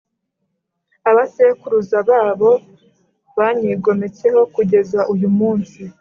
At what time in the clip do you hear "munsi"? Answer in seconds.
5.37-5.81